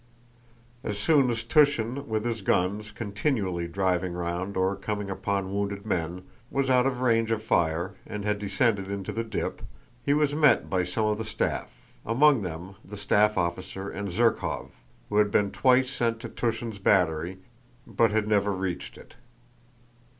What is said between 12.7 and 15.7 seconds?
the staff officer and Zherkóv, who had been